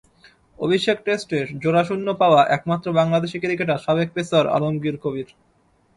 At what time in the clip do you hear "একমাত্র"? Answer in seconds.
2.47-2.87